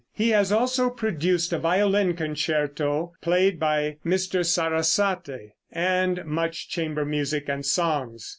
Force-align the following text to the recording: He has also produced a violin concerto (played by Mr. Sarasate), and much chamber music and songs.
He 0.13 0.29
has 0.29 0.51
also 0.51 0.89
produced 0.89 1.53
a 1.53 1.59
violin 1.59 2.15
concerto 2.15 3.13
(played 3.21 3.59
by 3.59 3.97
Mr. 4.03 4.43
Sarasate), 4.43 5.51
and 5.71 6.25
much 6.25 6.67
chamber 6.69 7.05
music 7.05 7.47
and 7.47 7.63
songs. 7.63 8.27